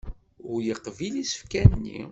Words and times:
Ur 0.51 0.59
yeqbil 0.65 1.13
isefka-nni. 1.23 2.01